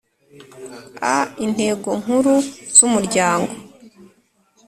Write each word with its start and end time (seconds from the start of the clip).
a 1.13 1.15
Intego 1.45 1.89
nkuru 2.01 2.33
z 2.75 2.77
umuryango 2.87 3.53